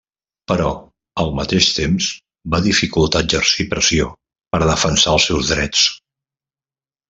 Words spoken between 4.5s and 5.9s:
per a defensar els seus drets.